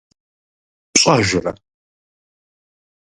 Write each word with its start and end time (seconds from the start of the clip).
ПщӀэжрэ? 0.93 1.51